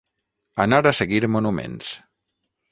Anar 0.65 0.79
a 0.87 0.95
seguir 1.01 1.21
monuments. 1.37 1.95